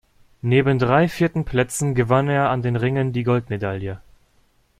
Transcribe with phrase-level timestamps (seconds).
[0.41, 4.01] Neben drei vierten Plätzen gewann er an den Ringen die Goldmedaille.